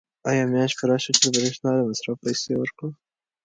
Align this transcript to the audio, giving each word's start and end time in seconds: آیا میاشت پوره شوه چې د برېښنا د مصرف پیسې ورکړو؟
آیا 0.29 0.43
میاشت 0.53 0.75
پوره 0.79 0.97
شوه 1.03 1.13
چې 1.15 1.19
د 1.23 1.27
برېښنا 1.35 1.69
د 1.75 1.79
مصرف 1.89 2.17
پیسې 2.25 2.53
ورکړو؟ 2.57 2.89